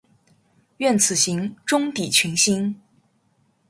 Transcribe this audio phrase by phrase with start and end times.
[0.77, 2.75] 愿此行，终抵群星。